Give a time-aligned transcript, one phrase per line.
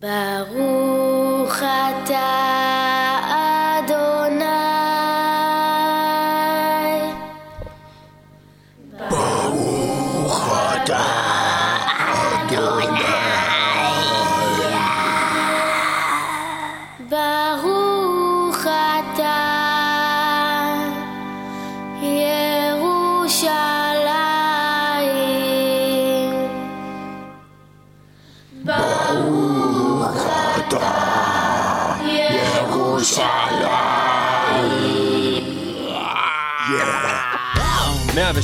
[0.00, 2.45] ברוך אתה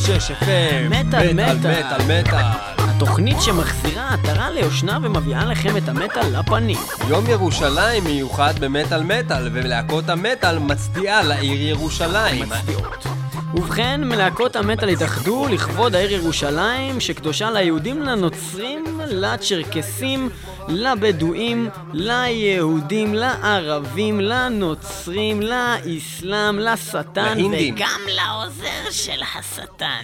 [0.08, 0.44] 106 FM,
[0.90, 2.20] מטאל, מטאל, מטאל.
[2.20, 2.44] מטאל.
[2.78, 6.78] התוכנית שמחזירה עטרה ליושנה ומביאה לכם את המטאל לפנים.
[7.08, 12.48] יום ירושלים מיוחד במטאל מטאל, ולהקות המטאל מצדיעה לעיר ירושלים.
[12.48, 13.06] מצדיעות.
[13.54, 20.30] ובכן, מלהקות המטאל התאחדו לכבוד העיר ירושלים, שקדושה ליהודים, לנוצרים, לצ'רקסים,
[20.68, 27.74] לבדואים, ליהודים, לערבים, לנוצרים, לאסלאם, לשטן, להינדים.
[27.74, 30.02] וגם לעוזר של השטן.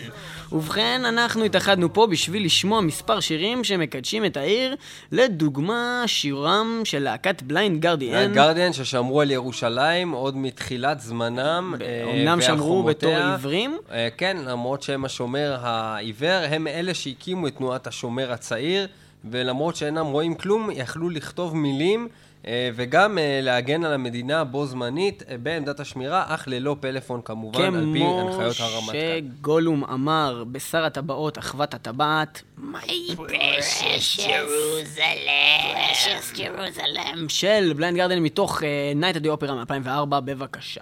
[0.52, 4.74] ובכן, אנחנו התאחדנו פה בשביל לשמוע מספר שירים שמקדשים את העיר,
[5.12, 8.32] לדוגמה, שירם של להקת Blind Guardian.
[8.32, 11.74] Guardian ששמרו על ירושלים עוד מתחילת זמנם.
[11.80, 13.16] אה, אומנם ועל שמרו בתור.
[13.16, 13.78] עיוורים.
[13.92, 18.86] אה, כן, למרות שהם השומר העיוור, הם אלה שהקימו את תנועת השומר הצעיר,
[19.30, 22.08] ולמרות שאינם רואים כלום, יכלו לכתוב מילים.
[22.46, 27.74] אה, וגם אה, להגן על המדינה בו זמנית אה, בעמדת השמירה, אך ללא פלאפון כמובן,
[27.74, 28.98] על פי כמו הנחיות הרמטכ"ל.
[29.38, 38.62] שגולום אמר בשר הטבעות, אחוות הטבעת, My precious Jerusalem, precious Jerusalem, של בליינד גרדן מתוך
[39.00, 40.80] Night at the Opera מ-2004, בבקשה.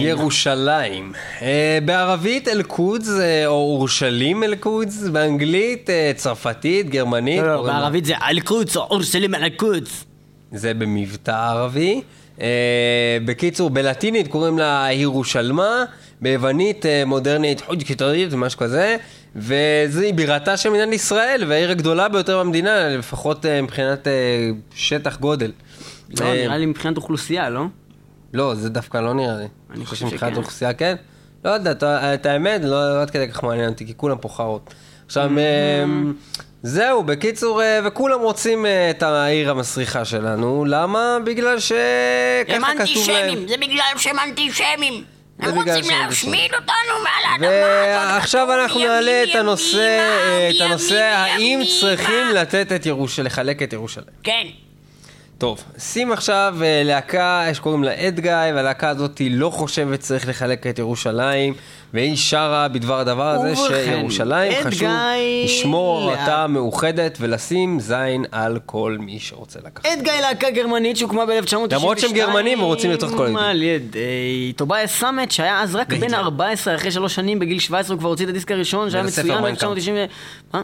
[0.00, 1.12] ירושלים.
[1.42, 7.40] אה, בערבית אל-קודס, אה, או אורשלים אל-קודס, באנגלית, אה, צרפתית, גרמנית.
[7.40, 10.04] לא, לא, בערבית זה אל-קודס או אורסלים אל-קודס.
[10.52, 12.00] זה במבטא ערבי.
[12.40, 15.84] אה, בקיצור, בלטינית קוראים לה ירושלמה,
[16.20, 18.96] ביוונית אה, מודרנית חוד קיטרית, משהו כזה,
[19.36, 24.12] וזו בירתה של מדינת ישראל, והעיר הגדולה ביותר במדינה, לפחות אה, מבחינת אה,
[24.74, 25.52] שטח גודל.
[26.20, 27.64] לא, אה, נראה לי מבחינת אוכלוסייה, לא?
[28.32, 29.46] לא, זה דווקא לא נראה לי.
[29.74, 30.34] אני חושב שכן.
[30.36, 30.96] אוכלוסייה כן.
[31.44, 31.72] לא יודע,
[32.14, 34.74] את- האמת, לא לא עד כדי כך מעניין אותי, כי כולם פה חארות.
[35.06, 35.84] עכשיו, Mm-hmm.
[35.84, 36.12] אמ,
[36.62, 41.16] זהו, בקיצור, אה, וכולם רוצים אה, את העיר המסריחה שלנו, למה?
[41.24, 41.74] בגלל הם שככה
[42.48, 42.78] כתוב להם.
[42.80, 45.04] אנטישמים, זה בגלל שהם אנטישמים.
[45.40, 46.72] הם רוצים להשמיד אותנו
[47.04, 48.14] מעל האדמה הזאת.
[48.14, 51.60] ועכשיו אנחנו נעלה את הנושא, אה, את הנושא האם.
[51.80, 54.06] צריכים לתת את ירושלים, לחלק את ירושלים.
[54.22, 54.46] כן.
[55.38, 60.78] טוב, שים עכשיו אה, להקה שקוראים לה Edguy, והלהקה הזאת לא חושבת שצריך לחלק את
[60.78, 61.54] ירושלים,
[61.94, 64.88] והיא שרה בדבר הדבר הזה שירושלים חשוב
[65.44, 69.86] לשמור אותה מאוחדת ולשים זין על כל מי שרוצה לקחת.
[69.86, 71.74] Edguy להקה גרמנית שהוקמה ב-1992.
[71.74, 73.36] למרות שהם גרמנים ורוצים לרצות כל היהודים.
[73.36, 76.20] על ידי טובייס סאמט, שהיה אז רק בן והיטלר.
[76.20, 79.56] 14, אחרי שלוש שנים, בגיל 17 הוא כבר הוציא את הדיסק הראשון, שהיה מצוין מיין
[79.56, 79.78] קאמפ.
[79.78, 80.12] ב-1990.
[80.54, 80.62] מה?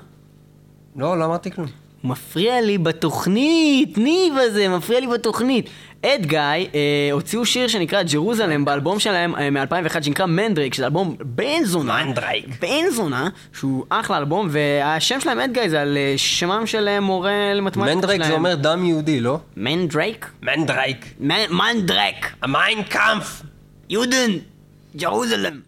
[0.96, 1.83] לא, לא אמרתי כלום.
[2.04, 5.68] הוא מפריע לי בתוכנית, ניב הזה, מפריע לי בתוכנית.
[6.06, 6.68] Edguy אה,
[7.12, 12.04] הוציאו שיר שנקרא Jerusalem באלבום שלהם אה, מ-2001 שנקרא Mandrake, שזה אלבום בן זונה.
[12.04, 12.46] Mandrake.
[12.62, 17.30] בן זונה, שהוא אחלה אלבום, והשם שלהם Edguy זה על אה, שמם של אה, מורה
[17.54, 17.98] למתמטיקה שלהם.
[17.98, 19.38] Mandrake זה אומר דם יהודי, לא?
[19.56, 20.30] Mandrake?
[20.42, 21.06] Mandrake.
[21.20, 22.32] מ- מנדרק.
[22.42, 23.42] המיין קאמפ!
[23.90, 24.30] Juden.
[24.96, 25.60] ג'רוזלם.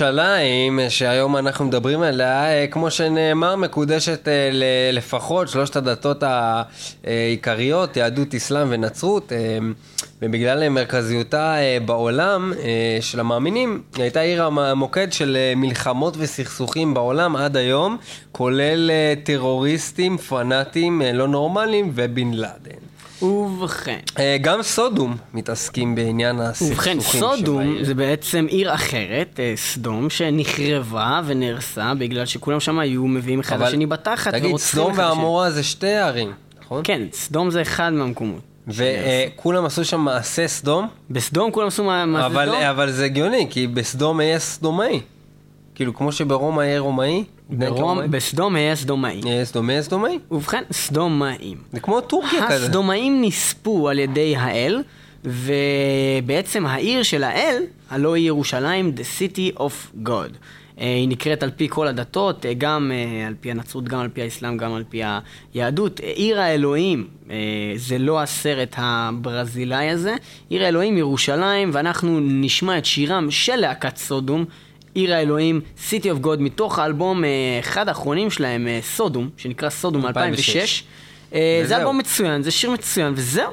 [0.00, 4.50] ירושלים, שהיום אנחנו מדברים עליה, אה, כמו שנאמר, מקודשת אה,
[4.92, 9.58] לפחות שלושת הדתות העיקריות, יהדות, אסלאם ונצרות, אה,
[10.22, 16.94] ובגלל מרכזיותה אה, בעולם אה, של המאמינים, היא הייתה עיר המוקד של אה, מלחמות וסכסוכים
[16.94, 17.96] בעולם עד היום,
[18.32, 22.89] כולל אה, טרוריסטים, פנאטים, אה, לא נורמליים ובן לאדן.
[23.22, 27.84] ובכן, אה, גם סודום מתעסקים בעניין הסכסוכים ובכן, סודום.
[27.84, 33.86] זה בעצם עיר אחרת, אה, סדום, שנחרבה ונהרסה בגלל שכולם שם היו מביאים אחד לשני
[33.86, 34.92] בתחת תגיד, סדום.
[34.96, 36.32] ועמורה זה שתי ערים,
[36.64, 36.80] נכון?
[36.84, 38.40] כן, סדום זה אחד מהמקומות.
[38.68, 41.90] וכולם עשו שם מעשה סדום, בסדום כולם עשו
[42.26, 42.62] אבל, סדום?
[42.62, 45.00] אבל זה הגיוני, כי בסדום היה סדומאי.
[45.74, 49.20] כאילו, כמו שברומא היה רומאי, ברום, בסדום היה סדומאי.
[49.24, 50.18] היה סדומי היה סדומאי.
[50.30, 51.58] ובכן, סדומאים.
[51.72, 52.64] זה כמו טורקיה כזה.
[52.64, 54.82] הסדומאים נספו על ידי האל,
[55.24, 60.36] ובעצם העיר של האל, הלא היא ירושלים, The City of God.
[60.80, 64.08] אה, היא נקראת על פי כל הדתות, אה, גם אה, על פי הנצרות, גם על
[64.08, 65.02] פי האסלאם, גם על פי
[65.54, 66.00] היהדות.
[66.00, 67.08] עיר האלוהים,
[67.76, 70.14] זה לא הסרט הברזילאי הזה,
[70.48, 74.44] עיר האלוהים ירושלים, ואנחנו נשמע את שירם של להקת סודום.
[74.94, 77.28] עיר האלוהים, City of God, מתוך האלבום, אה,
[77.60, 80.48] אחד האחרונים שלהם, אה, סודום, שנקרא סודום 2006.
[80.48, 80.84] 2006.
[81.34, 81.76] אה, זה.
[81.76, 83.52] אלבום מצוין, זה שיר מצוין, וזהו.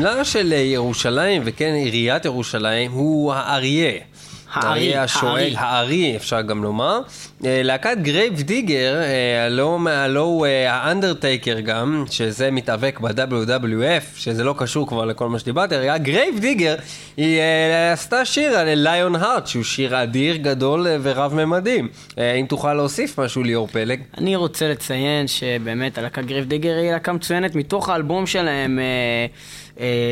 [0.00, 3.92] סמלה של ירושלים, וכן עיריית ירושלים, הוא האריה.
[4.52, 5.54] הארי, השואג, הארי.
[5.56, 7.00] הארי אפשר גם לומר.
[7.44, 9.46] אה, להקת Grave Digger, אה,
[10.04, 15.38] הלא הוא אה, ה Undertaker גם, שזה מתאבק ב-WWF, שזה לא קשור כבר לכל מה
[15.38, 16.74] שדיברתי, רגע, Grave Digger,
[17.16, 21.88] היא אה, עשתה שיר על Lionheart, שהוא שיר אדיר, גדול אה, ורב ממדים.
[22.18, 24.00] אה, אם תוכל להוסיף משהו ליאור פלג.
[24.18, 29.26] אני רוצה לציין שבאמת הלהקה Grave דיגר היא להקה מצוינת מתוך האלבום שלהם אה, אה,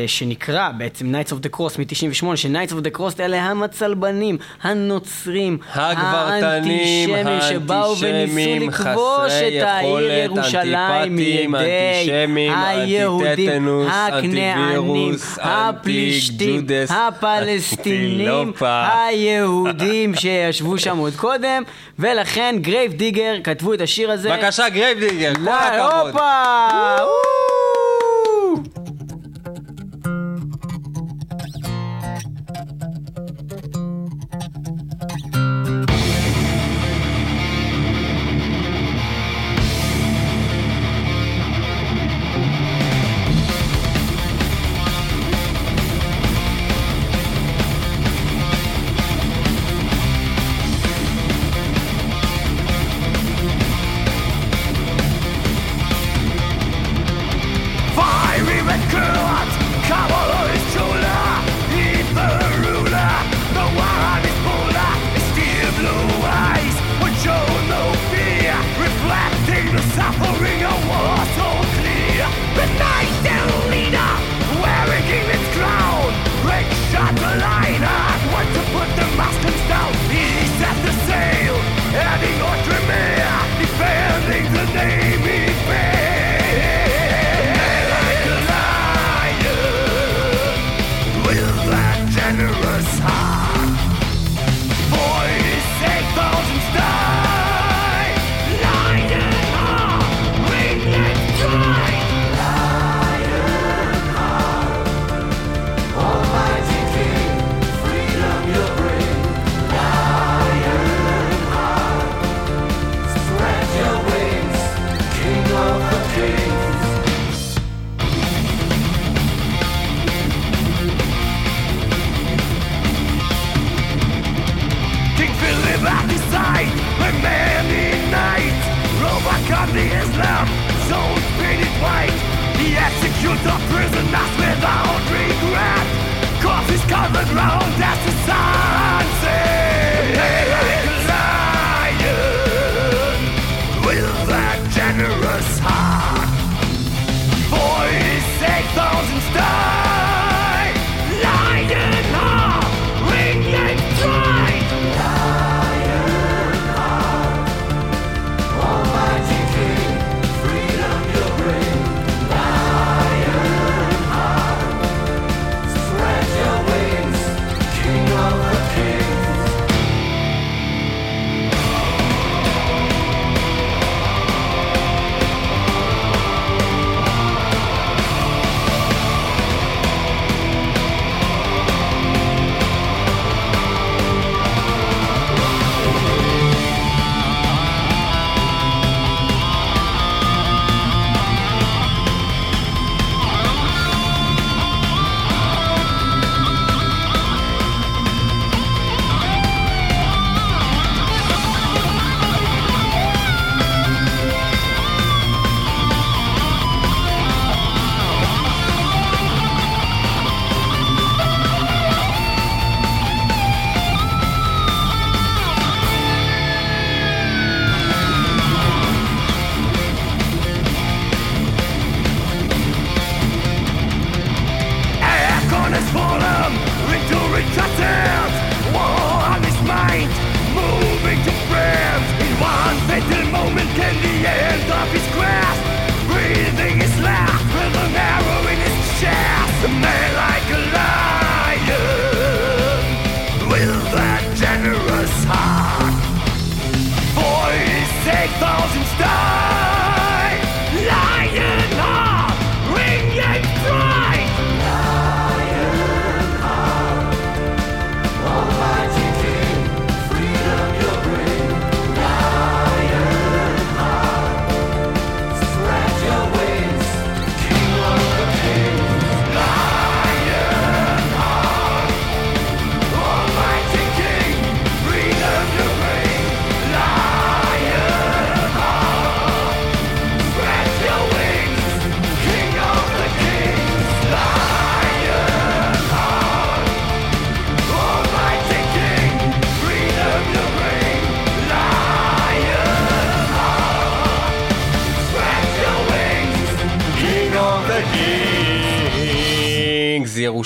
[0.07, 7.13] שנקרא בעצם Nights of the Cross מ-98, ש-Nights of the Cross אלה המצלבנים, הנוצרים, הגברתנים,
[7.13, 12.07] האנטישמים שבאו וניסו לכבוש את העיר ירושלים מידי
[12.55, 18.53] היהודים, הכנענים, הפלישתים, הפלסטינים.
[18.61, 21.63] היהודים שישבו שם עוד קודם,
[21.99, 24.29] ולכן Grave Digger כתבו את השיר הזה.
[24.29, 26.07] בבקשה, Grave Digger, כל לא, הכבוד.
[26.07, 27.58] הופה!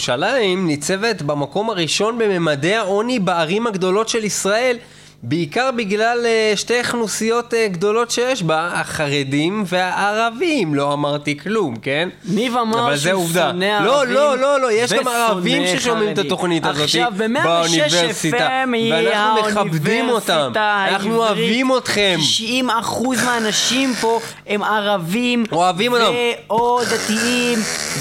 [0.09, 4.77] ירושלים ניצבת במקום הראשון בממדי העוני בערים הגדולות של ישראל,
[5.25, 10.75] בעיקר בגלל אה, שתי אוכלוסיות אה, גדולות שיש בה, החרדים והערבים.
[10.75, 12.09] לא אמרתי כלום, כן?
[12.25, 13.27] ניב אמר שהוא.
[13.33, 16.17] שונא לא, ערבים לא, לא, לא, יש גם ערבים ששומעים את.
[16.17, 21.15] התוכנית הזאת עכשיו, ב-106 באוניברסיטה, FM היא ואנחנו מכבדים אותם, אנחנו.
[21.15, 22.17] אוהבים אתכם.
[22.19, 25.43] 90 אחוז מהאנשים פה הם ערבים.
[25.51, 26.13] אוהבים אותם.
[26.49, 27.59] ואו דתיים,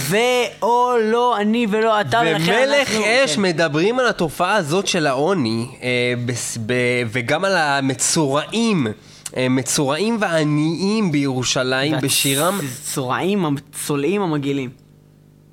[0.09, 3.05] ואו לא אני ולא אתה, ולכן ומלך אנחנו...
[3.25, 3.43] אש כן.
[3.43, 6.15] מדברים על התופעה הזאת של העוני, אה,
[7.13, 8.87] וגם על המצורעים,
[9.37, 12.59] אה, מצורעים ועניים בירושלים, בשירם...
[12.81, 14.82] הצורעים, הצולעים המגעילים.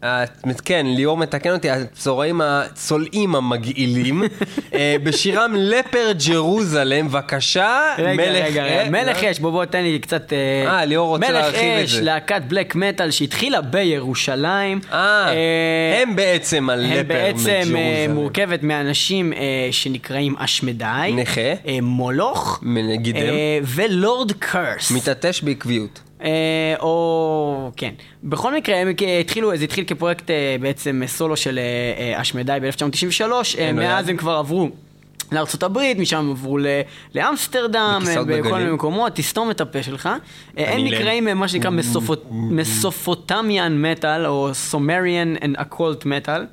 [0.03, 0.23] אה,
[0.65, 4.23] כן, ליאור מתקן אותי, הצורעים הצולעים המגעילים,
[4.73, 8.45] אה, בשירם לפר ג'רוזלם, בבקשה, מלך...
[8.45, 9.31] רגע, אה, רגע, מלך מה?
[9.31, 10.33] אש, בוא בוא תן לי קצת...
[10.67, 12.01] אה, ליאור רוצה להרחיב את מלך אש, זה.
[12.01, 14.79] להקת בלק מטאל שהתחילה בירושלים.
[14.91, 18.15] אה, אה, הם בעצם הלפר הם בעצם אה, מג'רוזלם.
[18.15, 19.39] מורכבת מאנשים אה,
[19.71, 21.41] שנקראים אשמדי, נכה.
[21.41, 23.19] אה, מולוך, מגידם.
[23.19, 24.91] אה, ולורד קרס.
[24.91, 25.99] מתעטש בעקביות.
[26.23, 26.29] אה,
[26.79, 27.71] או...
[27.75, 27.93] כן.
[28.23, 28.87] בכל מקרה, הם
[29.21, 31.63] התחילו, זה התחיל כפרויקט אה, בעצם סולו של אה,
[32.15, 33.23] אה, אשמדי ב-1993,
[33.57, 34.09] אין לו מאז.
[34.09, 34.69] הם כבר עברו.
[35.31, 36.65] לארצות הברית, משם עברו ל-
[37.15, 38.57] לאמסטרדם, אה, בכל.
[38.57, 40.09] מיני מקומות, תסתום את הפה שלך.
[40.57, 40.85] אה, הם לם.
[40.87, 46.45] נקראים אה, מה שנקרא Mesopot- Mesopotamian metal, או Sumerian and occult metal.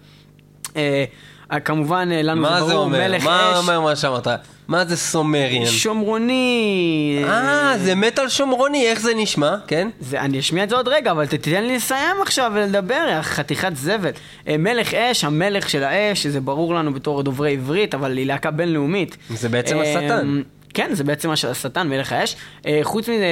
[1.64, 3.08] כמובן, אה, לנו מה זה זה ברור, אומר?
[3.08, 4.28] מלך מה אש, אומר מה שאמרת?
[4.68, 5.66] מה זה Sumerian?
[5.66, 7.22] שומרוני.
[7.28, 9.54] אה, זה מטאל שומרוני, איך זה נשמע?
[9.66, 9.88] כן?
[10.00, 13.22] זה, אני אשמיע את זה עוד רגע, אבל ת- תיתן לי לסיים עכשיו ולדבר, יא
[13.22, 14.10] חתיכת זבל.
[14.48, 18.50] אה, מלך אש, המלך של האש, שזה ברור לנו בתור דוברי עברית, אבל היא להקה
[18.50, 19.16] בינלאומית.
[19.30, 20.42] זה בעצם אה, השטן.
[20.74, 22.36] כן, זה בעצם הש- השטן, מלך האש.
[22.66, 23.26] אה, חוץ מזה,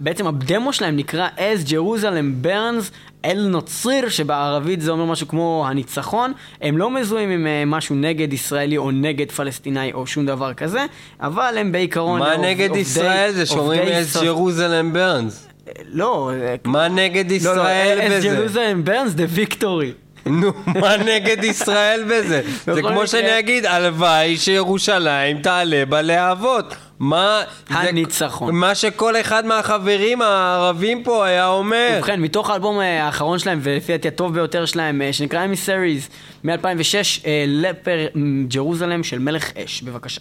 [0.00, 2.90] בעצם הדמו שלהם נקרא As Jerusalem Burns
[3.24, 6.32] אל נוצריר, שבערבית זה אומר משהו כמו הניצחון.
[6.62, 10.86] הם לא מזוהים עם אה, משהו נגד ישראלי או נגד פלסטיני או שום דבר כזה,
[11.20, 12.18] אבל הם בעיקרון...
[12.20, 13.32] מה נגד עובדי- ישראל?
[13.32, 15.48] זה שאומרים סוף- ג'רוזלם ברנס.
[15.92, 18.46] לא, אה, מה נגד לא, לא, ישראל as בזה?
[18.46, 20.11] Jerusalem burns the victory.
[20.26, 22.42] נו, מה נגד ישראל בזה?
[22.74, 26.74] זה כמו שאני אגיד, הלוואי שירושלים תעלה בלהבות.
[26.98, 27.40] מה...
[27.68, 28.54] זה- הניצחון.
[28.54, 31.94] מה שכל אחד מהחברים הערבים פה היה אומר.
[31.98, 36.08] ובכן, מתוך האלבום אה, האחרון שלהם, ולפי דעתי הטוב ביותר שלהם, אה, שנקרא אמיסריז,
[36.44, 36.54] מ-2006,
[37.46, 40.20] לפר מ, ג'רוזלם של מלך אש, בבקשה.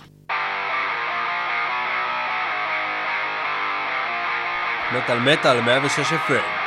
[4.98, 6.61] מטאל מטאל, 106 FM.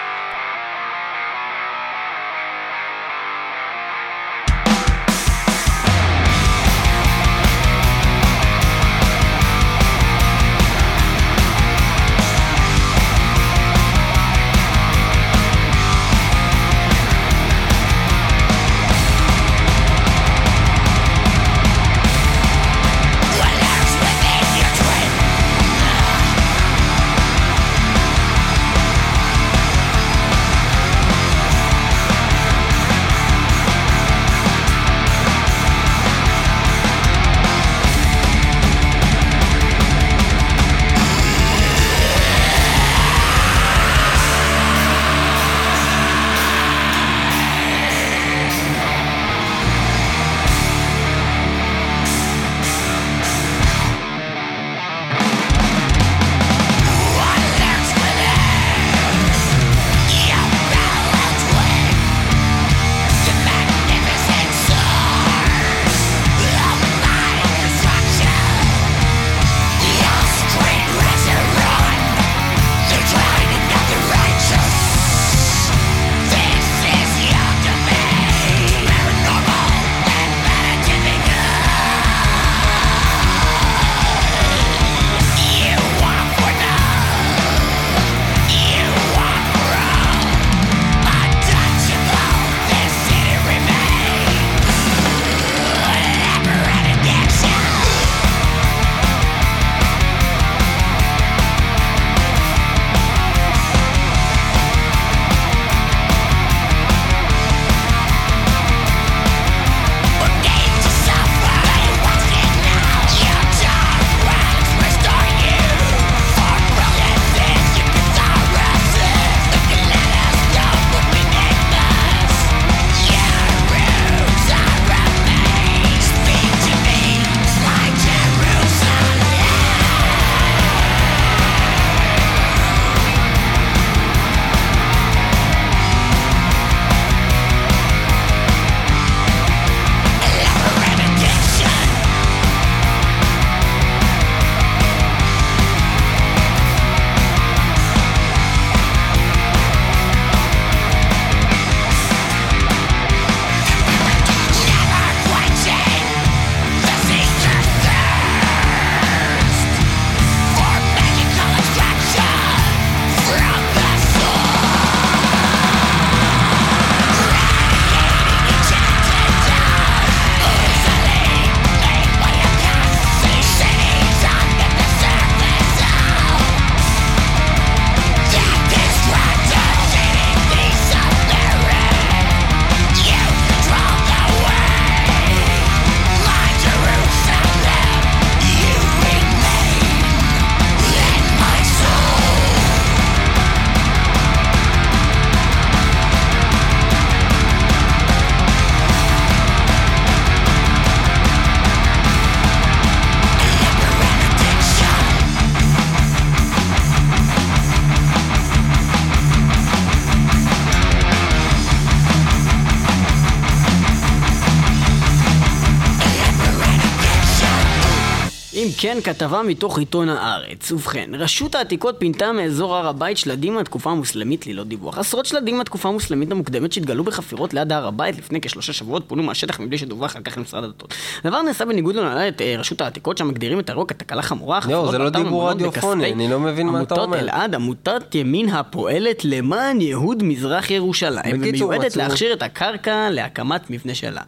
[218.84, 220.72] כן, כתבה מתוך עיתון הארץ.
[220.72, 224.98] ובכן, רשות העתיקות פינתה מאזור הר הבית שלדים מהתקופה המוסלמית ללא דיווח.
[224.98, 229.60] עשרות שלדים מהתקופה המוסלמית המוקדמת שהתגלו בחפירות ליד הר הבית לפני כשלושה שבועות פונו מהשטח
[229.60, 230.94] מבלי שדווח על כך למשרד הדתות.
[231.24, 234.58] הדבר נעשה בניגוד להנהלת אה, רשות העתיקות שם מגדירים את האירוע כתקלה חמורה.
[234.58, 237.04] החפירות זה לא דיבור רדיופוני, אני לא מבין מה אתה אומר.
[237.04, 241.40] עמותות אלעד, עמותת ימין הפועלת למען ייהוד מזרח ירושלים.
[241.40, 244.22] בקיצור, ומיועדת מצאו- להכשיר את הקרקע להקמת מבנה שלה.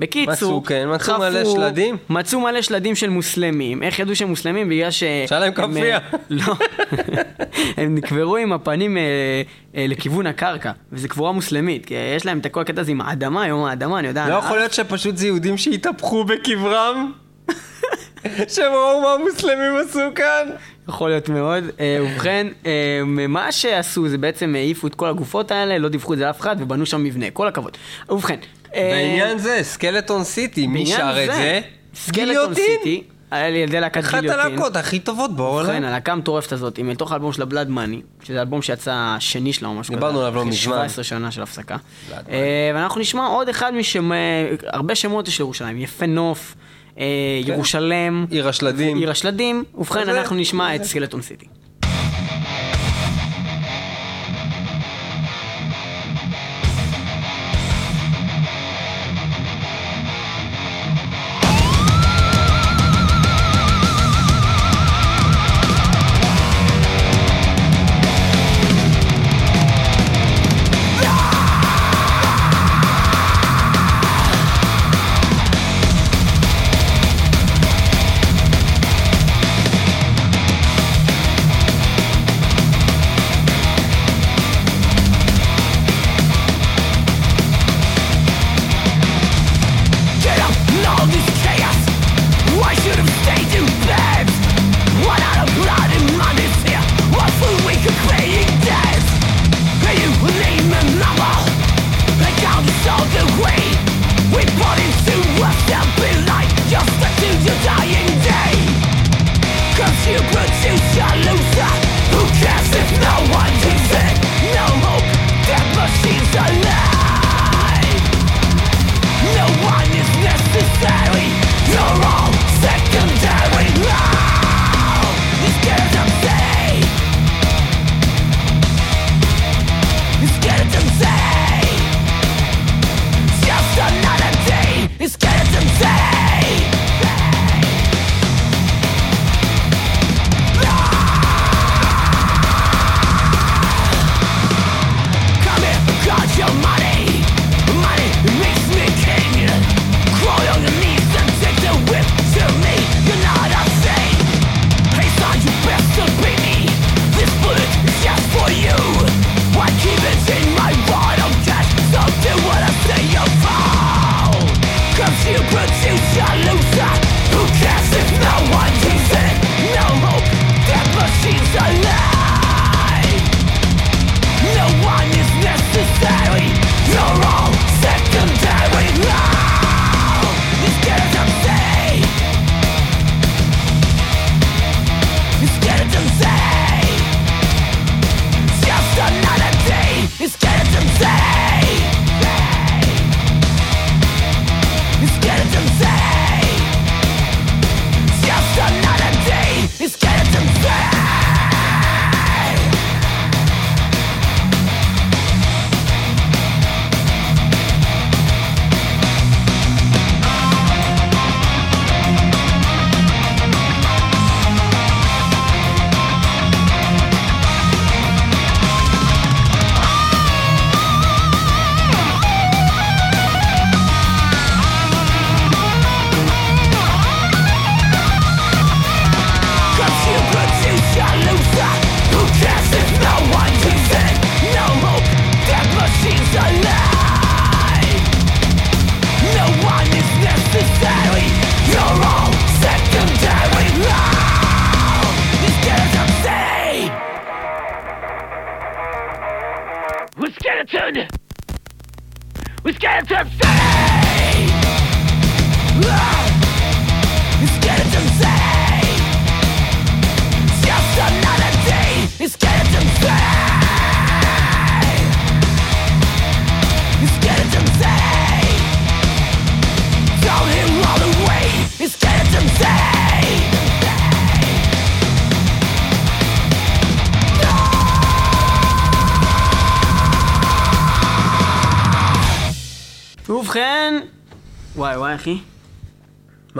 [0.00, 1.96] בקיצור, מצאו, כן, מצאו מלא שלדים?
[2.10, 3.82] מצאו מלא שלדים של מוסלמים.
[3.82, 4.68] איך ידעו שהם מוסלמים?
[4.68, 5.04] בגלל ש...
[5.26, 5.96] שהיה להם הם, כאפיה.
[5.96, 6.54] אה, לא.
[7.76, 9.02] הם נקברו עם הפנים אה,
[9.76, 13.46] אה, לכיוון הקרקע, וזו קבורה מוסלמית, כי יש להם את כל הקטע הזה עם האדמה,
[13.46, 14.28] יום האדמה, אני יודע.
[14.28, 17.12] לא יכול להיות שפשוט זה יהודים שהתהפכו בקברם?
[18.54, 20.48] שהם ראו מה המוסלמים עשו כאן?
[20.88, 21.64] יכול להיות מאוד.
[21.80, 26.18] אה, ובכן, אה, מה שעשו זה בעצם העיפו את כל הגופות האלה, לא דיווחו את
[26.18, 27.30] זה לאף אחד, ובנו שם מבנה.
[27.30, 27.76] כל הכבוד.
[28.08, 28.38] ובכן.
[28.74, 31.60] אה, בעניין זה, סקלטון סיטי, מי שר את זה?
[31.94, 32.54] סקלטון.
[32.54, 34.40] סיטי, היה לי ילדי להקת אחת גיליוטין.
[34.40, 35.68] הלהקות הכי טובות בעולם.
[35.68, 39.68] ובכן, הלהקה המטורפת הזאת, היא מתוך האלבום של הבלאד מאני, שזה אלבום שיצא השני שלה
[39.68, 40.00] או משהו כזה.
[40.00, 40.60] דיברנו עליו לא מזמן.
[40.60, 41.76] 17 שנה של הפסקה.
[42.12, 44.12] אה, ואנחנו נשמע עוד אחד משם...
[44.12, 44.18] אה,
[44.66, 45.78] הרבה שמות יש לירושלים.
[45.78, 46.54] יפה נוף,
[46.98, 47.04] אה,
[47.44, 48.26] ירושלם.
[48.30, 48.96] עיר השלדים.
[48.96, 49.64] עיר השלדים.
[49.74, 51.46] ובכן, אנחנו נשמע את סקלטון סיטי.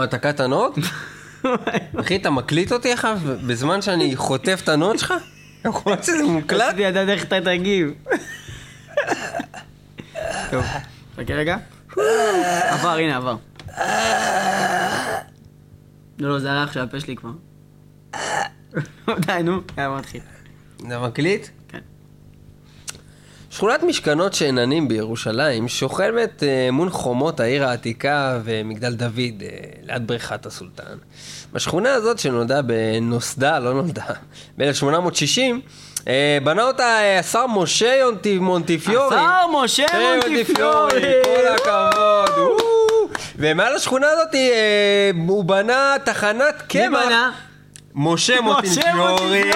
[0.00, 0.78] מה, תקעת נוט?
[2.00, 5.14] אחי, אתה מקליט אותי עכשיו בזמן שאני חוטף את הנוט שלך?
[5.64, 6.62] יכול להיות שזה מוקלט?
[6.68, 7.92] רציתי לדעת איך אתה תגיב.
[10.50, 10.64] טוב,
[11.16, 11.56] חכה רגע.
[12.70, 13.36] עבר, הנה עבר.
[16.18, 17.30] לא, לא, זה הלך של הפה שלי כבר.
[19.26, 20.20] די, נו, יאללה, מתחיל.
[20.86, 21.48] אתה מקליט?
[23.50, 29.48] שכונת משכנות שאננים בירושלים שוכבת אה, מול חומות העיר העתיקה ומגדל דוד אה,
[29.82, 30.96] ליד בריכת הסולטן.
[31.52, 34.04] בשכונה הזאת שנולדה בנוסדה, לא נולדה,
[34.58, 35.40] ב-1860,
[36.08, 39.16] אה, בנה אותה אה, השר משה יונטי מונטיפיורי.
[39.16, 41.00] השר משה מונטיפיורי!
[41.24, 42.60] כל הכבוד!
[43.36, 47.06] ומעל השכונה הזאת אה, הוא בנה תחנת מי קמח.
[47.06, 47.30] בנה?
[47.94, 49.50] משה משה מונטיפיורי.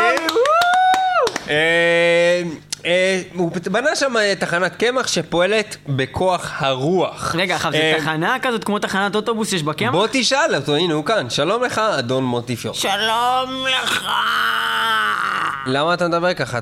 [2.84, 7.34] אה, הוא בנה שם אה, תחנת קמח שפועלת בכוח הרוח.
[7.38, 9.92] רגע, עכשיו, זה אה, תחנה כזאת כמו תחנת אוטובוס שיש בה קמח?
[9.92, 11.30] בוא תשאל אותו, הנה הוא כאן.
[11.30, 12.78] שלום לך, אדון מונטיפיורי.
[12.78, 14.08] שלום לך!
[15.66, 16.58] למה אתה מדבר ככה?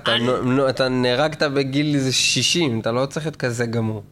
[0.69, 4.03] אתה נהרגת בגיל איזה 60, אתה לא צריך להיות כזה גמור.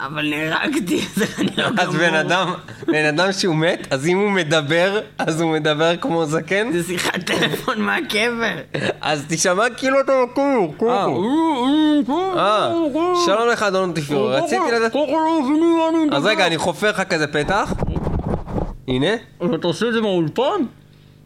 [0.00, 2.54] אבל נהרגתי, זה אני לא אז בן אדם,
[2.86, 7.14] בן אדם שהוא מת, אז אם הוא מדבר, אז הוא מדבר כמו זקן, זה שיחת
[7.14, 8.54] טלפון מהקבר.
[9.00, 10.90] אז תשמע כאילו אתה מקור, קוקו.
[12.38, 12.72] אה,
[13.26, 14.92] שלום לך אדון מונטיפיורי, רציתי לדעת...
[16.12, 17.72] אז רגע, אני חופר לך כזה פתח.
[18.88, 19.14] הנה.
[19.54, 20.62] אתה עושה את זה מהאולפן?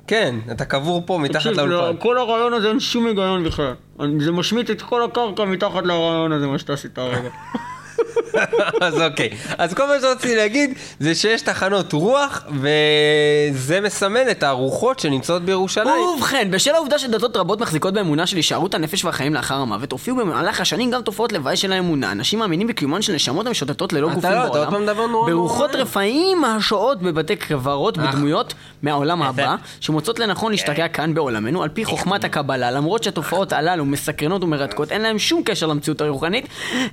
[0.07, 2.01] כן, אתה קבור פה מתחת תקשיב, לאולפן.
[2.01, 3.75] כל הרעיון הזה אין שום היגיון בכלל.
[4.19, 7.29] זה משמיט את כל הקרקע מתחת לרעיון הזה, מה שאתה עשית הרגע.
[8.81, 9.31] אז אוקיי.
[9.59, 16.03] אז כל מה שרציתי להגיד זה שיש תחנות רוח, וזה מסמל את הרוחות שנמצאות בירושלים.
[16.17, 20.61] ובכן, בשל העובדה שדתות רבות מחזיקות באמונה של הישארות הנפש והחיים לאחר המוות, הופיעו במהלך
[20.61, 22.13] השנים גם תופעות לוואי של האמונה.
[22.13, 24.71] אנשים מאמינים בקיומן של נשמות המשוטטות ללא אתה גופים לא, אתה עוד בעולם.
[24.71, 25.75] פעם מדבר נורא ברוחות.
[25.75, 28.05] רפאים השוהות בבתי קברות אך.
[28.05, 33.85] בדמויות מהעולם הבא, שמוצאות לנכון להשתקע כאן בעולמנו, על פי חוכמת הקבלה, למרות שהתופעות הללו
[33.85, 36.47] מסקרנות ומרתקות, אין להן שום קשר למציאות הרוחנית,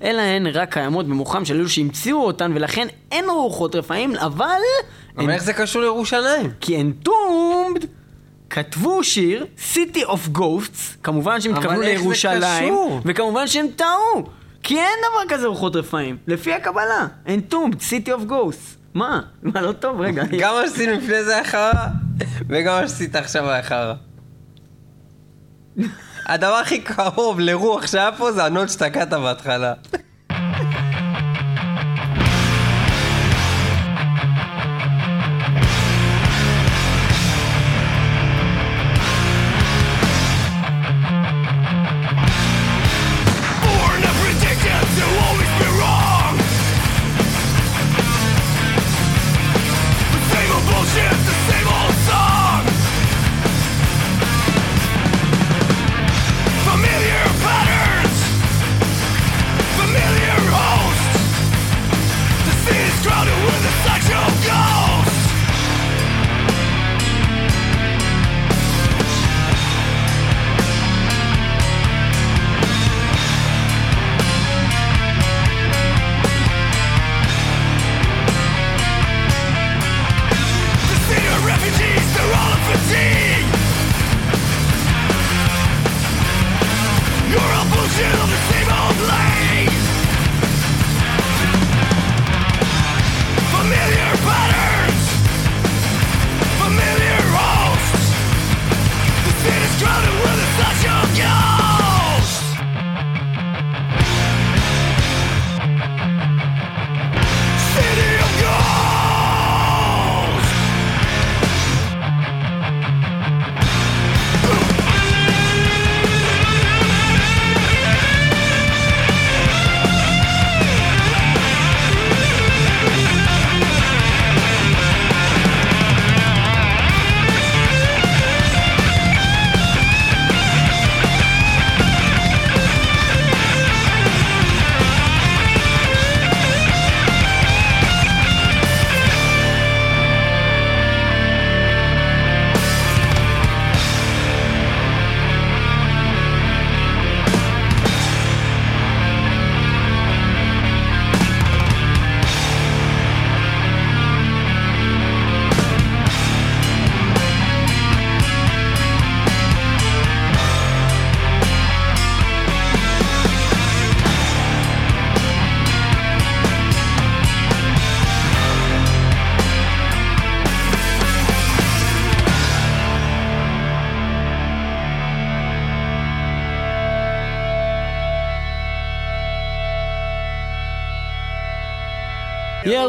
[0.03, 4.45] אלא הן רק קיימות במוחם של אלו שהמציאו אותן, ולכן אין רוחות רפאים, אבל...
[5.17, 6.51] אבל איך זה קשור לירושלים?
[6.59, 7.85] כי אנטומד
[8.49, 12.73] כתבו שיר, City of Ghosts, כמובן שהם התכוונו לירושלים?
[13.05, 14.23] וכמובן שהם טעו,
[14.63, 18.77] כי אין דבר כזה רוחות רפאים, לפי הקבלה, אנטומד, City of Ghosts.
[18.93, 19.21] מה?
[19.43, 20.01] מה לא טוב?
[20.01, 20.23] רגע.
[20.41, 21.73] גם מה שעשינו לפני זה היה חרא,
[22.49, 23.93] וגם מה שעשית עכשיו היה חרא.
[26.25, 29.73] הדבר הכי קרוב לרוח שהיה פה זה הנוט שתקעת בהתחלה.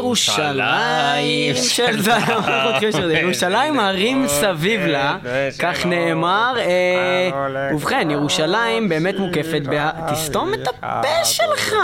[0.01, 1.55] ירושלים.
[1.75, 5.17] של ירושלים הרים סביב לה,
[5.59, 6.53] כך נאמר.
[6.57, 7.29] אה,
[7.73, 9.89] ובכן, ירושלים באמת מוקפת ב...
[10.11, 11.75] תסתום את הפה שלך!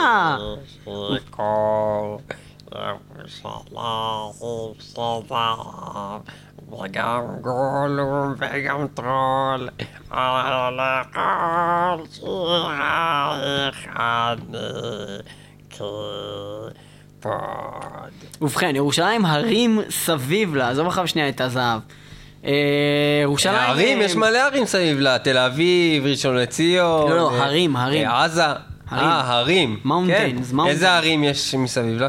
[6.71, 9.69] וגם גולום וגם טרול,
[10.11, 13.33] על הכל שירה
[17.27, 18.41] כפוד.
[18.41, 21.79] ובכן, ירושלים הרים סביב לה, עזוב אחריו שנייה את הזהב.
[22.45, 22.51] אה,
[23.23, 23.55] ירושלים...
[23.55, 27.09] ערים, אה, יש מלא ערים סביב לה, תל אביב, ראשון לציון.
[27.09, 28.07] לא, לא, אה, הרים, הרים.
[28.07, 28.43] אה, עזה.
[28.43, 29.09] הרים.
[29.09, 29.79] אה, הרים.
[29.85, 30.35] Mountains, כן.
[30.57, 30.67] mountains.
[30.67, 32.07] איזה ערים יש מסביב לה?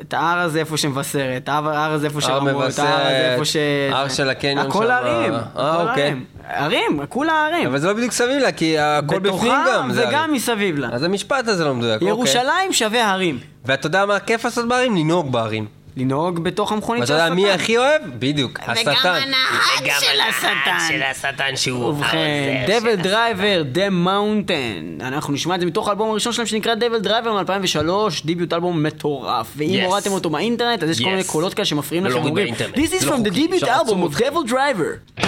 [0.00, 3.56] את ההר הזה איפה שמבשרת, ההר ההר הזה איפה שרמות, ההר הזה איפה ש...
[3.92, 4.90] הר של הקניון הכל שם.
[4.90, 6.02] ערים, אה, הכל אוקיי.
[6.02, 6.24] ערים.
[6.48, 7.66] ערים, כולה ערים.
[7.66, 9.92] אבל זה לא בדיוק סביב לה, כי הכל בפנים בתוכה גם.
[9.92, 10.34] זה וגם ערים.
[10.34, 10.88] מסביב לה.
[10.92, 12.08] אז המשפט הזה לא מדויק, אוקיי.
[12.08, 13.38] ירושלים שווה הרים.
[13.64, 14.96] ואתה יודע מה הכיף לעשות בערים?
[14.96, 15.66] לנהוג בערים.
[16.00, 17.38] לנהוג בתוך המכונית של ואתה השטן.
[17.38, 18.02] יודע מי הכי אוהב?
[18.18, 18.92] בדיוק, וגם השטן.
[19.08, 20.78] הנהג של השטן.
[20.88, 25.04] של השטן שהוא ובכן, דבל דרייבר, The Mountain.
[25.04, 27.88] אנחנו נשמע את זה מתוך האלבום הראשון שלהם שנקרא דבל דרייבר מ-2003,
[28.24, 29.52] דיביוט אלבום מטורף.
[29.56, 29.80] ואם.
[29.84, 31.10] הורדתם אותו מהאינטרנט, אז יש כל.
[31.10, 32.18] מיני קולות כאלה שמפריעים זה לכם.
[32.18, 35.20] לא אומרים, באינטרנט, This is לא from the debut album לעצור of אתכם." Devil Driver.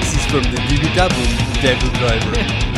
[0.00, 1.28] This is from the debut album,
[1.62, 2.62] Devil Driver.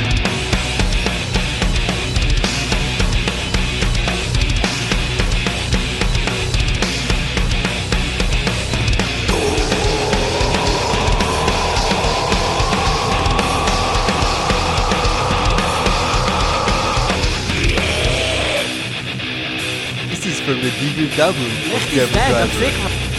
[20.44, 21.72] from the DBW.
[21.72, 23.13] Let's get back,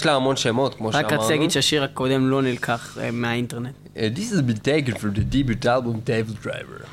[0.00, 1.16] יש לה המון שמות, כמו רק שאמרנו.
[1.20, 3.74] רציתי להגיד שהשיר הקודם לא נלקח אה, מהאינטרנט.
[3.94, 6.84] Uh, This has been taken from the debut album Devil Driver.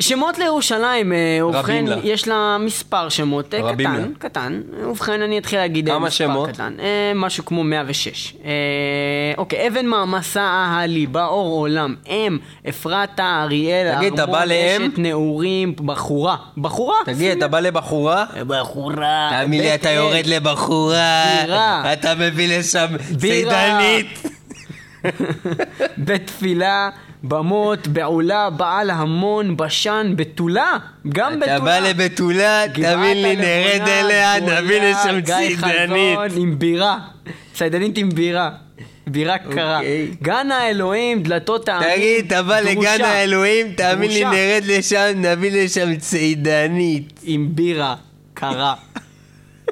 [0.00, 1.96] שמות לירושלים, אה, ובכן, לה.
[2.02, 4.04] יש לה מספר שמות אה, קטן, לה.
[4.18, 6.48] קטן, ובכן אני אתחיל להגיד אה, כמה מספר שמות?
[6.50, 6.76] קטן,
[7.14, 8.34] משהו כמו 106.
[8.44, 8.50] אה,
[9.38, 12.38] אוקיי, אבן מעמסה הליבה, אור עולם, אם,
[12.68, 14.82] אפרתה, אריאל, תגיד, אתה בא לאם?
[14.82, 16.96] אשת נעורים, בחורה, בחורה?
[17.04, 18.24] תגיד, אתה בא לבחורה?
[18.46, 19.90] בחורה, תאמין לי, אתה.
[19.90, 21.92] יורד לבחורה, בירה.
[21.92, 22.86] אתה מביא לשם.
[23.20, 24.22] צידנית.
[26.06, 26.88] בית תפילה,
[27.28, 30.76] במות, בעולה, בעל המון, בשן, בתולה,
[31.08, 31.58] גם אתה בתולה.
[31.58, 36.18] בא לבתולה, תביא לי נרד אליה, נביא לשם צידנית.
[36.36, 36.98] עם בירה.
[37.54, 38.50] צידנית עם בירה.
[39.06, 39.78] בירה קרה.
[39.78, 40.10] אוקיי.
[40.22, 41.88] גן האלוהים, דלתות העמים.
[41.96, 43.06] תגיד, אתה בא לגן דרושה.
[43.06, 44.36] האלוהים, תאמין לי, דרושה.
[44.36, 47.20] נרד לשם, נביא לשם צידנית.
[47.24, 47.94] עם בירה
[48.34, 48.74] קרה.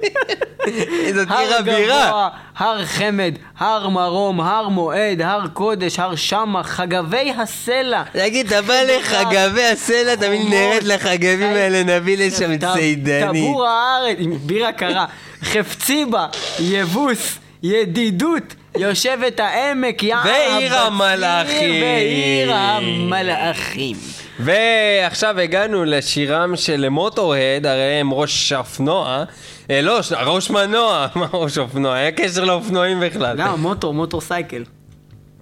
[1.15, 2.07] זאת הר עיר הבירה.
[2.07, 8.03] גבוה, הר חמד, הר מרום, הר מועד, הר קודש, הר שמח, חגבי הסלע.
[8.13, 13.29] תגיד, אתה בא לחגבי הסלע, לי, נרד לחגבים האלה, נביא לשם צידנית.
[13.29, 15.05] טבור הארץ, עם בירה קרה,
[15.43, 16.27] חפציבה,
[16.61, 21.83] יבוס, ידידות, יושבת העמק, יער ועיר הבציר, המלאכים.
[21.83, 23.97] ועיר המלאכים.
[24.41, 29.25] ועכשיו הגענו לשירם של מוטורד, הרי הם ראש אופנוע.
[29.71, 31.95] אה, לא, ראש מנוע, מה ראש אופנוע?
[31.95, 33.37] היה קשר לאופנועים בכלל.
[33.37, 34.65] גם מוטור, מוטור סייקל.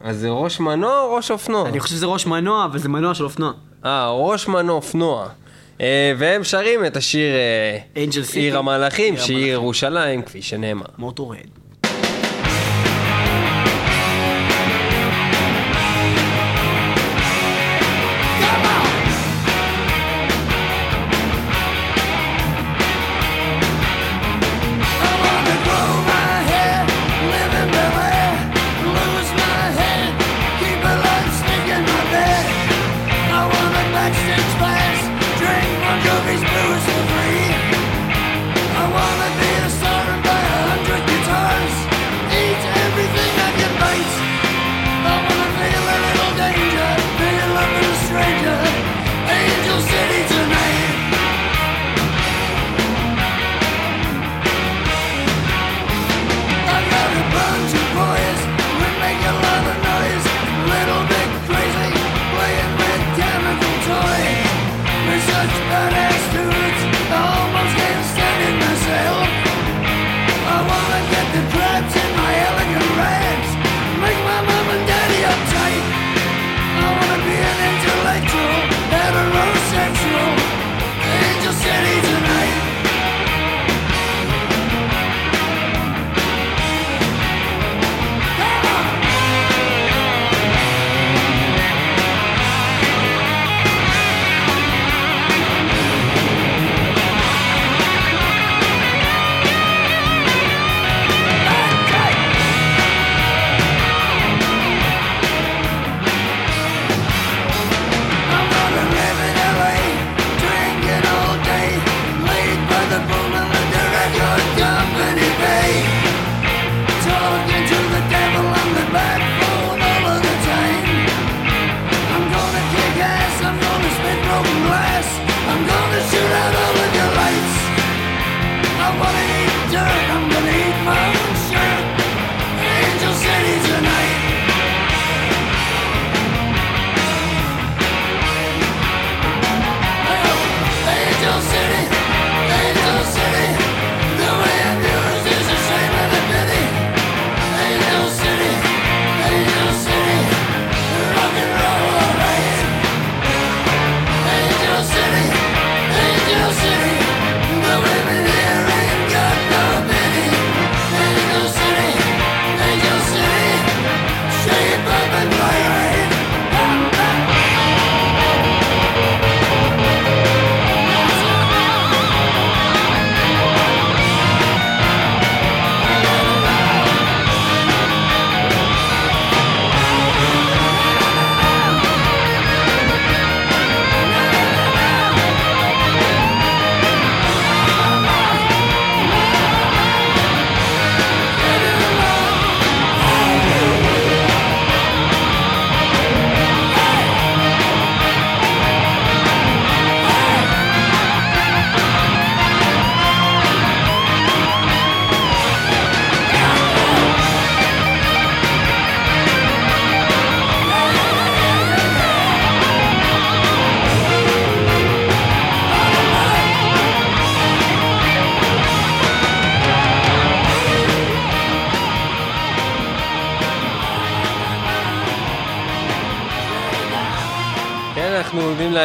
[0.00, 1.68] אז זה ראש מנוע או ראש אופנוע?
[1.68, 3.52] אני חושב שזה ראש מנוע, אבל זה מנוע של אופנוע.
[3.84, 5.28] אה, ראש מנוע אופנוע.
[5.80, 7.34] אה, והם שרים את השיר
[7.96, 8.04] אה.
[8.34, 9.52] עיר המלאכים, שהיא.
[9.52, 10.86] ירושלים, כפי שנאמר.
[10.98, 11.61] מוטורד.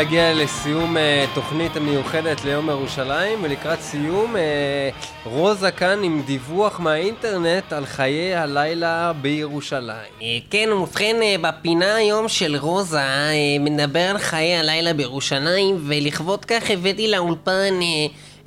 [0.08, 4.90] להגיע לסיום אה, תוכנית המיוחדת ליום ירושלים, ולקראת סיום, אה,
[5.24, 10.12] רוזה כאן עם דיווח מהאינטרנט על חיי הלילה בירושלים.
[10.22, 16.46] אה, כן, ובכן, אה, בפינה היום של רוזה, אה, מדבר על חיי הלילה בירושלים, ולכבוד
[16.46, 17.88] כך הבאתי לאולפן אה,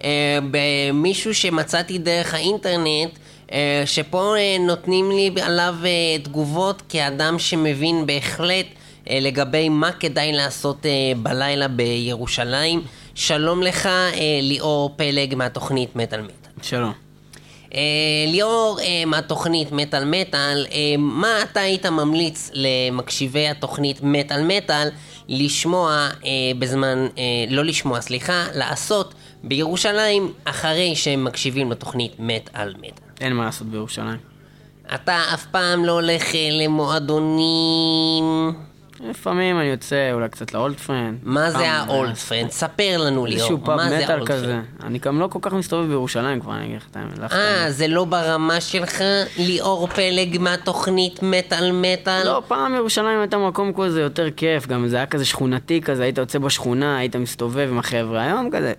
[0.05, 3.11] אה, במישהו שמצאתי דרך האינטרנט,
[3.85, 5.75] שפה נותנים לי עליו
[6.23, 8.67] תגובות כאדם שמבין בהחלט
[9.21, 10.91] לגבי מה כדאי לעשות אה,
[11.23, 12.83] בלילה בירושלים.
[13.15, 16.51] שלום לך, אה, ליאור פלג מהתוכנית מטאל מטאל.
[16.63, 16.93] שלום.
[17.75, 17.81] אה,
[18.27, 24.89] ליאור, אה, מהתוכנית מטאל מטאל, אה, מה אתה היית ממליץ למקשיבי התוכנית מטאל מטאל
[25.29, 33.05] לשמוע אה, בזמן, אה, לא לשמוע, סליחה, לעשות בירושלים אחרי שהם מקשיבים לתוכנית מטאל מטאל?
[33.21, 34.19] אין מה לעשות בירושלים.
[34.95, 38.25] אתה אף פעם לא הולך אה, למועדונים...
[39.09, 41.19] לפעמים אני יוצא אולי קצת ל Old Friend.
[41.23, 42.51] מה זה ה Old Friend?
[42.51, 44.61] ספר לנו ליאור, איזשהו פאב מטאל כזה.
[44.83, 47.33] אני גם לא כל כך מסתובב בירושלים כבר, אני אגיד לך את האמת.
[47.33, 47.75] אה, האמת.
[47.75, 49.03] זה לא ברמה שלך?
[49.39, 52.23] ליאור פלג מהתוכנית מטאל מטאל?
[52.25, 56.19] לא, פעם ירושלים הייתה מקום כזה יותר כיף, גם זה היה כזה שכונתי כזה, היית
[56.19, 58.73] יוצא בשכונה, היית מסתובב עם החבר'ה, היום כזה,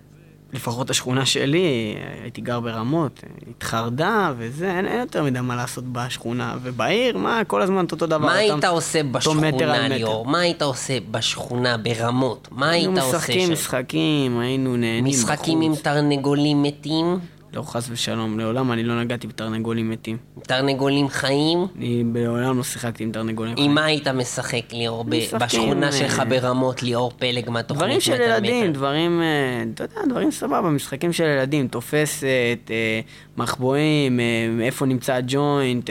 [0.53, 6.55] לפחות השכונה שלי, הייתי גר ברמות, התחרדה וזה, אין, אין יותר מדי מה לעשות בשכונה,
[6.61, 8.17] ובעיר, מה, כל הזמן אותו דבר.
[8.17, 9.87] מה היית עושה בשכונה.
[9.87, 10.25] ליאור?
[10.25, 12.47] מה היית עושה בשכונה, ברמות?
[12.51, 13.53] מה היית היינו עושה משחקים שם?
[13.53, 15.23] משחקים, היינו נהנים בחוץ.
[15.23, 17.19] משחקים עם תרנגולים מתים?
[17.53, 20.17] לא, חס ושלום, לעולם אני לא נגעתי בתרנגולים מתים.
[20.43, 21.67] תרנגולים חיים?
[21.77, 25.03] אני לעולם לא שיחקתי עם תרנגולים עם מה היית משחק, ליאור?
[25.03, 28.73] בשכונה אה, שלך ברמות, ליאור פלג מהתוכנית דברים של ילדים.
[28.73, 32.25] דברים, אה, אתה יודע, דברים סבבה, משחקים של ילדים, תופסת,
[32.69, 32.99] אה,
[33.37, 34.19] מחבואים,
[34.61, 35.89] איפה נמצא הג'וינט,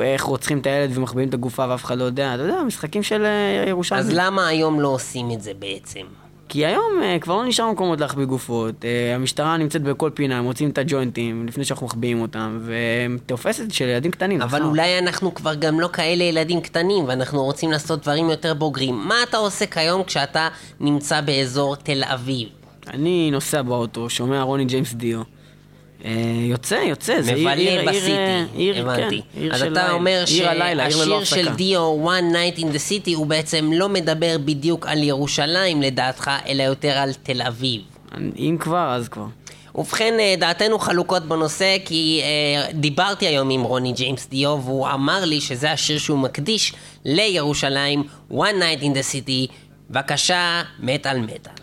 [0.00, 3.26] איך רוצחים את הילד ומחביאים את הגופה ואף אחד לא יודע, אתה יודע, משחקים של
[3.68, 4.00] ירושלים.
[4.00, 6.19] אז למה היום לא עושים את זה בעצם?
[6.50, 10.44] כי היום אה, כבר לא נשאר מקומות להחביא גופות, אה, המשטרה נמצאת בכל פינה, הם
[10.44, 14.42] מוצאים את הג'וינטים לפני שאנחנו מחביאים אותם, ותופסת של ילדים קטנים.
[14.42, 14.68] אבל מחר.
[14.68, 18.94] אולי אנחנו כבר גם לא כאלה ילדים קטנים, ואנחנו רוצים לעשות דברים יותר בוגרים.
[19.08, 20.48] מה אתה עושה כיום כשאתה
[20.80, 22.48] נמצא באזור תל אביב?
[22.86, 25.22] אני נוסע באוטו, שומע רוני ג'יימס דיו.
[26.04, 26.10] אה,
[26.50, 27.90] יוצא, יוצא, זה עיר, עיר,
[28.54, 29.20] עיר, אה, הבנתי.
[29.34, 29.92] כן, עיר אז אתה.
[29.92, 31.48] אומר שהשיר של.
[31.54, 36.62] דיו, One Night in the City, הוא בעצם לא מדבר בדיוק על ירושלים לדעתך, אלא
[36.62, 37.80] יותר על תל אביב.
[38.38, 39.26] אם כבר, אז כבר.
[39.74, 45.24] ובכן, אה, דעתנו חלוקות בנושא, כי אה, דיברתי היום עם רוני ג'יימס דיו, והוא אמר
[45.24, 46.72] לי שזה השיר שהוא מקדיש
[47.04, 49.52] לירושלים, One Night in the City.
[49.90, 51.52] בבקשה, מטאל מטאל.
[51.56, 51.59] One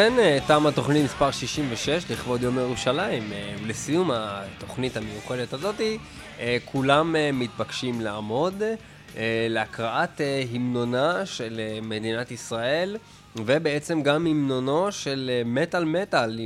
[0.00, 3.32] ובכן, אה, תמה התוכנית מספר 66 לכבוד יום ירושלים.
[3.32, 5.98] אה, ולסיום התוכנית המיוחדת הזאתי,
[6.38, 8.62] אה, כולם מתבקשים לעמוד
[9.48, 10.20] להקראת
[10.54, 12.96] המנונה של מדינת ישראל,
[13.36, 16.38] ובעצם גם המנונו של מטאל מטאל,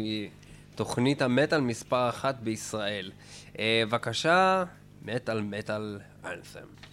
[0.75, 3.11] תוכנית המטאל מספר אחת בישראל.
[3.59, 4.65] בבקשה,
[5.03, 6.85] מטאל מטאל אנת'ם.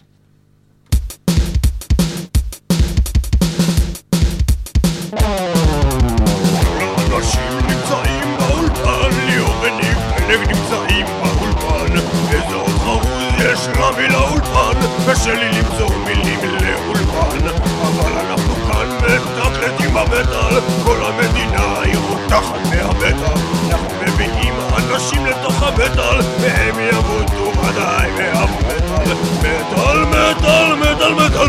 [7.16, 11.96] אנשים נמצאים באולפן, ליאור וניב פלג נמצאים באולפן.
[12.32, 17.46] איזה עוד חרוז יש רבי לאולפן קשה לי למצוא מילים לאולפן.
[17.82, 23.34] אבל אנחנו כאן מתקלטים במטאל כל המדינה היא רותחת מהמטאל.
[23.70, 29.14] אנחנו מביאים אנשים לתוך המטאל והם ימותו ודאי מהמטאל.
[29.42, 31.48] מטאל מטאל מטאל מטאל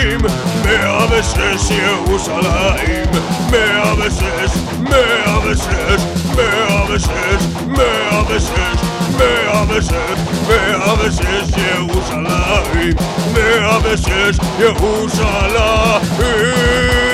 [0.00, 1.70] Me a veces
[2.10, 3.10] usa la im
[3.50, 8.78] Me a veces, me a veces me a veces, me a veces
[9.18, 11.50] me a veces, me a veces
[11.94, 12.96] usa la im
[13.34, 14.38] Me a veces
[14.80, 17.09] usa la im